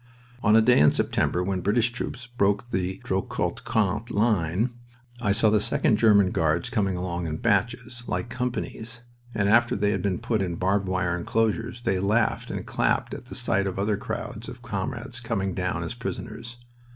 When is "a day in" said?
0.55-0.89